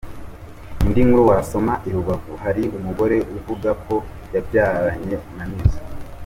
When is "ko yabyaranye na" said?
3.85-5.43